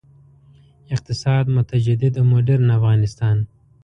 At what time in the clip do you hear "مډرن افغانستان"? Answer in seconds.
2.31-3.37